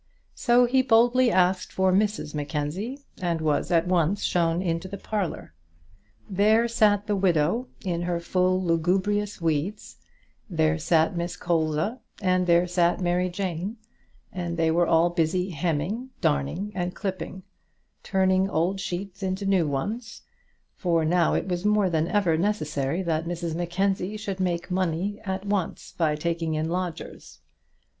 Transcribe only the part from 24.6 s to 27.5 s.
money at once by taking in lodgers.